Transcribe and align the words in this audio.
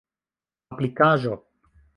aplikaĵo 0.73 1.37